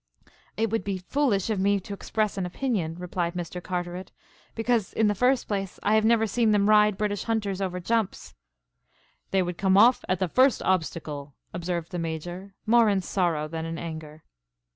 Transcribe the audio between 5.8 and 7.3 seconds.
I have never seen them ride British